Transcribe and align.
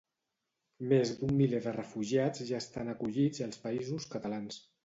Més 0.93 1.11
d'un 1.19 1.33
miler 1.41 1.59
de 1.67 1.75
refugiats 1.77 2.47
ja 2.53 2.65
estan 2.65 2.93
acollits 2.97 3.47
als 3.49 3.63
Països 3.67 4.13
Catalans. 4.17 4.63